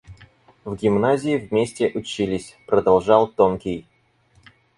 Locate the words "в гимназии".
0.65-1.35